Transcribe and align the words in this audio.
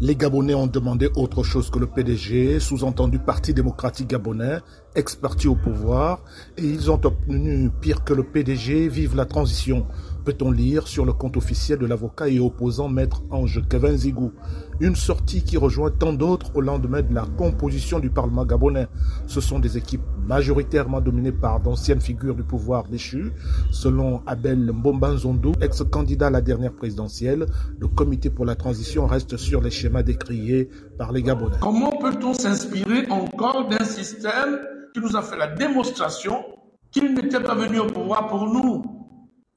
Les 0.00 0.16
Gabonais 0.16 0.54
ont 0.54 0.66
demandé 0.66 1.08
autre 1.14 1.44
chose 1.44 1.70
que 1.70 1.78
le 1.78 1.86
PDG, 1.86 2.58
sous-entendu 2.58 3.20
Parti 3.20 3.54
démocratique 3.54 4.08
gabonais, 4.08 4.58
exparti 4.96 5.46
au 5.46 5.54
pouvoir, 5.54 6.20
et 6.58 6.66
ils 6.66 6.90
ont 6.90 7.00
obtenu 7.04 7.70
pire 7.80 8.02
que 8.02 8.12
le 8.12 8.24
PDG, 8.24 8.88
vive 8.88 9.14
la 9.14 9.24
transition 9.24 9.86
peut-on 10.24 10.50
lire 10.50 10.88
sur 10.88 11.04
le 11.04 11.12
compte 11.12 11.36
officiel 11.36 11.78
de 11.78 11.86
l'avocat 11.86 12.28
et 12.28 12.40
opposant 12.40 12.88
maître 12.88 13.22
Ange 13.30 13.62
Kevin 13.68 13.96
Zigou. 13.96 14.32
Une 14.80 14.96
sortie 14.96 15.42
qui 15.42 15.56
rejoint 15.56 15.90
tant 15.90 16.12
d'autres 16.12 16.50
au 16.56 16.60
lendemain 16.60 17.02
de 17.02 17.14
la 17.14 17.26
composition 17.36 18.00
du 18.00 18.10
Parlement 18.10 18.44
gabonais. 18.44 18.88
Ce 19.26 19.40
sont 19.40 19.58
des 19.58 19.76
équipes 19.76 20.02
majoritairement 20.26 21.00
dominées 21.00 21.30
par 21.32 21.60
d'anciennes 21.60 22.00
figures 22.00 22.34
du 22.34 22.42
pouvoir 22.42 22.84
déchu. 22.84 23.32
Selon 23.70 24.22
Abel 24.26 24.72
Mbomba 24.72 25.14
ex-candidat 25.60 26.28
à 26.28 26.30
la 26.30 26.40
dernière 26.40 26.72
présidentielle, 26.72 27.46
le 27.78 27.86
comité 27.86 28.30
pour 28.30 28.46
la 28.46 28.56
transition 28.56 29.06
reste 29.06 29.36
sur 29.36 29.60
les 29.60 29.70
décriés 30.02 30.68
par 30.98 31.12
les 31.12 31.22
Gabonais. 31.22 31.56
Comment 31.60 31.92
peut-on 31.92 32.34
s'inspirer 32.34 33.06
encore 33.10 33.68
d'un 33.68 33.84
système 33.84 34.60
qui 34.94 35.00
nous 35.00 35.16
a 35.16 35.22
fait 35.22 35.36
la 35.36 35.48
démonstration 35.48 36.44
qu'il 36.90 37.14
n'était 37.14 37.40
pas 37.40 37.54
venu 37.54 37.80
au 37.80 37.86
pouvoir 37.86 38.28
pour 38.28 38.46
nous, 38.46 38.84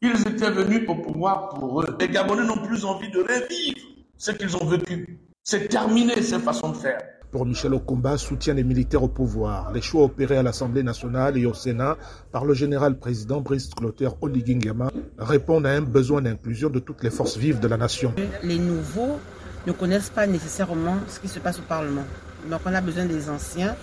ils 0.02 0.27
étaient 0.27 0.49
venus 0.49 0.83
au 0.88 0.95
pouvoir 0.95 1.49
pour 1.49 1.81
eux. 1.81 1.97
Les 1.99 2.09
Gabonais 2.09 2.45
n'ont 2.45 2.63
plus 2.66 2.83
envie 2.83 3.09
de 3.11 3.19
revivre 3.19 3.79
ce 4.17 4.31
qu'ils 4.31 4.55
ont 4.57 4.66
vécu. 4.66 5.19
C'est 5.43 5.67
terminé 5.67 6.21
cette 6.21 6.41
façon 6.41 6.71
de 6.71 6.77
faire. 6.77 6.99
Pour 7.31 7.45
Michel 7.45 7.73
Okumba, 7.73 8.17
soutient 8.17 8.53
les 8.53 8.63
militaires 8.63 9.03
au 9.03 9.07
pouvoir. 9.07 9.71
Les 9.73 9.81
choix 9.81 10.03
opérés 10.03 10.38
à 10.38 10.44
l'Assemblée 10.44 10.81
nationale 10.81 11.38
et 11.38 11.45
au 11.45 11.53
Sénat 11.53 11.97
par 12.31 12.45
le 12.45 12.53
général 12.53 12.97
président 12.97 13.41
Brice 13.41 13.69
Clotaire 13.75 14.13
Oligingama 14.21 14.89
répondent 15.17 15.66
à 15.67 15.71
un 15.71 15.81
besoin 15.81 16.21
d'inclusion 16.21 16.69
de 16.69 16.80
toutes 16.80 17.03
les 17.03 17.09
forces 17.09 17.38
vives 17.38 17.59
de 17.59 17.67
la 17.67 17.77
nation. 17.77 18.13
Les 18.44 18.57
nouveaux 18.57 19.19
ne 19.67 19.73
connaissent 19.73 20.09
pas 20.09 20.26
nécessairement 20.26 20.95
ce 21.09 21.20
qui 21.20 21.27
se 21.27 21.39
passe 21.39 21.59
au 21.59 21.63
Parlement. 21.63 22.05
Donc 22.49 22.62
on 22.66 22.73
a 22.73 22.80
besoin 22.80 23.05
des 23.05 23.30
anciens 23.30 23.75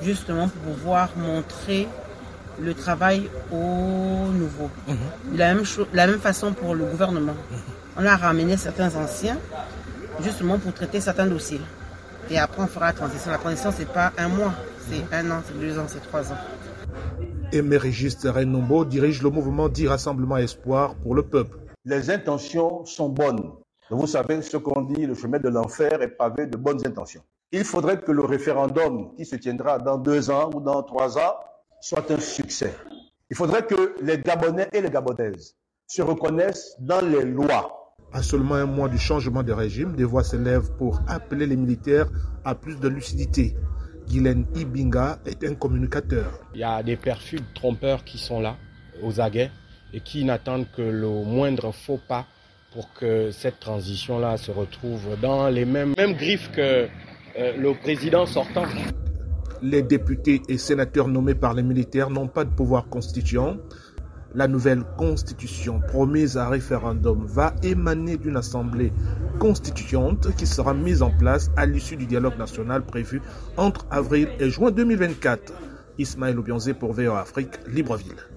justement 0.00 0.48
pour 0.48 0.74
pouvoir 0.74 1.10
montrer 1.16 1.88
le 2.62 2.72
travail 2.72 3.28
au 3.50 4.28
nouveau. 4.32 4.70
Mhm. 4.86 4.96
la, 5.36 5.54
même 5.54 5.64
la 5.92 6.06
même 6.06 6.20
façon 6.20 6.52
pour 6.52 6.74
le 6.76 6.84
gouvernement. 6.84 7.32
Mhm. 7.50 7.58
On 7.96 8.06
a 8.06 8.16
ramené 8.16 8.56
certains 8.56 8.94
anciens 8.94 9.38
justement 10.22 10.58
pour 10.58 10.72
traiter 10.72 11.00
certains 11.00 11.26
dossiers. 11.26 11.60
Et 12.30 12.38
après, 12.38 12.62
on 12.62 12.66
fera 12.68 12.86
la 12.86 12.92
transition. 12.92 13.30
La 13.32 13.38
transition, 13.38 13.72
c'est 13.76 13.88
pas 13.92 14.12
un 14.16 14.28
mois, 14.28 14.54
c'est 14.88 14.98
mhm. 14.98 15.30
un 15.30 15.30
an, 15.32 15.42
c'est 15.44 15.58
deux 15.58 15.76
ans, 15.78 15.86
c'est 15.88 16.02
trois 16.02 16.30
ans. 16.32 16.38
Émérigiste 17.52 18.26
Renombo 18.32 18.84
dirige 18.84 19.20
le 19.20 19.30
mouvement 19.30 19.68
dit 19.68 19.88
Rassemblement 19.88 20.36
Espoir 20.36 20.94
pour 20.94 21.14
le 21.16 21.22
peuple. 21.24 21.58
Les 21.84 22.10
intentions 22.10 22.84
sont 22.84 23.08
bonnes. 23.08 23.50
Vous 23.90 24.06
savez 24.06 24.40
ce 24.40 24.56
qu'on 24.56 24.82
dit, 24.82 25.04
le 25.04 25.14
chemin 25.14 25.38
de 25.38 25.48
l'enfer 25.48 26.00
est 26.00 26.16
pavé 26.16 26.46
de 26.46 26.56
bonnes 26.56 26.80
intentions. 26.86 27.22
Il 27.52 27.64
faudrait 27.64 28.00
que 28.00 28.12
le 28.12 28.24
référendum 28.24 29.14
qui 29.14 29.26
se 29.26 29.36
tiendra 29.36 29.78
dans 29.78 29.98
deux 29.98 30.30
ans 30.30 30.50
ou 30.54 30.60
dans 30.60 30.82
trois 30.82 31.18
ans 31.18 31.34
soit 31.82 32.10
un 32.10 32.18
succès. 32.18 32.74
Il 33.30 33.36
faudrait 33.36 33.66
que 33.66 33.94
les 34.02 34.18
Gabonais 34.18 34.68
et 34.72 34.80
les 34.80 34.88
Gabonaises 34.88 35.54
se 35.86 36.00
reconnaissent 36.00 36.74
dans 36.80 37.04
les 37.04 37.24
lois. 37.24 37.94
À 38.12 38.22
seulement 38.22 38.54
un 38.54 38.64
mois 38.64 38.88
du 38.88 38.98
changement 38.98 39.42
de 39.42 39.52
régime, 39.52 39.94
des 39.96 40.04
voix 40.04 40.24
s'élèvent 40.24 40.72
pour 40.78 41.00
appeler 41.06 41.46
les 41.46 41.56
militaires 41.56 42.06
à 42.44 42.54
plus 42.54 42.80
de 42.80 42.88
lucidité. 42.88 43.54
Guylaine 44.08 44.46
Ibinga 44.54 45.18
est 45.26 45.44
un 45.44 45.54
communicateur. 45.54 46.40
Il 46.54 46.60
y 46.60 46.64
a 46.64 46.82
des 46.82 46.96
perfus 46.96 47.42
trompeurs 47.54 48.04
qui 48.04 48.16
sont 48.18 48.40
là, 48.40 48.56
aux 49.02 49.20
aguets, 49.20 49.50
et 49.92 50.00
qui 50.00 50.24
n'attendent 50.24 50.66
que 50.74 50.82
le 50.82 51.08
moindre 51.08 51.72
faux 51.72 52.00
pas 52.08 52.26
pour 52.74 52.92
que 52.92 53.30
cette 53.30 53.60
transition-là 53.60 54.36
se 54.36 54.50
retrouve 54.50 55.16
dans 55.22 55.48
les 55.48 55.64
mêmes, 55.64 55.94
griffes 55.96 56.50
que 56.50 56.88
euh, 57.38 57.56
le 57.56 57.72
président 57.74 58.26
sortant 58.26 58.64
les 59.62 59.82
députés 59.82 60.42
et 60.48 60.58
sénateurs 60.58 61.08
nommés 61.08 61.34
par 61.34 61.54
les 61.54 61.62
militaires 61.62 62.10
n'ont 62.10 62.28
pas 62.28 62.44
de 62.44 62.50
pouvoir 62.50 62.88
constituant. 62.88 63.56
La 64.34 64.48
nouvelle 64.48 64.82
constitution 64.98 65.80
promise 65.80 66.36
à 66.36 66.48
référendum 66.48 67.24
va 67.24 67.54
émaner 67.62 68.16
d'une 68.16 68.36
assemblée 68.36 68.92
constituante 69.38 70.34
qui 70.36 70.46
sera 70.46 70.74
mise 70.74 71.02
en 71.02 71.10
place 71.10 71.50
à 71.56 71.66
l'issue 71.66 71.96
du 71.96 72.06
dialogue 72.06 72.36
national 72.36 72.84
prévu 72.84 73.22
entre 73.56 73.86
avril 73.90 74.28
et 74.40 74.50
juin 74.50 74.72
2024. 74.72 75.52
Ismaël 75.98 76.38
Obionzé 76.38 76.74
pour 76.74 76.92
VO 76.92 77.12
Afrique, 77.14 77.52
Libreville. 77.68 78.33